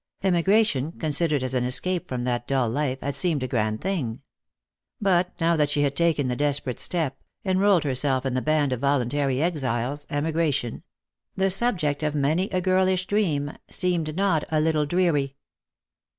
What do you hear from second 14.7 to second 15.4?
dreary.